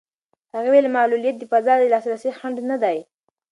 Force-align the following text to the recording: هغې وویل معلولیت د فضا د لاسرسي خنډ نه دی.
هغې 0.55 0.69
وویل 0.69 0.95
معلولیت 0.97 1.35
د 1.39 1.43
فضا 1.51 1.73
د 1.79 1.83
لاسرسي 1.93 2.29
خنډ 2.39 2.57
نه 2.69 2.77
دی. 2.83 2.97